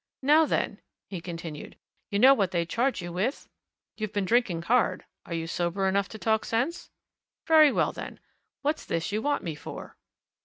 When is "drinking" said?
4.25-4.63